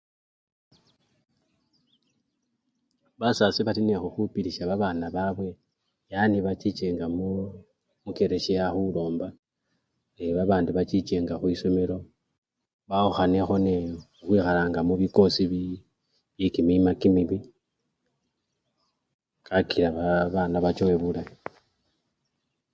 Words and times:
Basasi 3.19 3.61
bali 3.63 3.81
nende 3.83 3.97
khukhupilisya 4.01 4.63
babana 4.69 5.05
babwe 5.15 5.49
yani 6.13 6.37
bachichenga 6.45 7.05
muu! 7.17 7.43
mukelesiya 8.03 8.63
khulomba 8.73 9.27
yee! 10.15 10.35
abundi 10.43 10.69
bachichenga 10.73 11.33
khwisomelo 11.37 11.97
bawukhanekho 12.89 13.55
nende 13.67 13.97
khuchichanga 14.25 14.79
mubikosi 14.87 15.43
byekimima 16.35 16.91
kimibii, 16.99 17.47
kakila 19.47 19.89
babana 19.97 20.57
bachowe 20.65 20.95
bulayi. 21.01 21.35